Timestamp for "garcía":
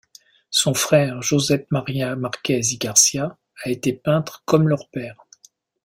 2.79-3.37